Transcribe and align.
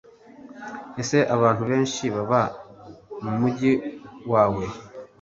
Ese 1.01 1.17
abantu 1.35 1.63
benshi 1.71 2.03
baba 2.15 2.41
mumujyi 3.23 3.73
wawe? 4.31 4.63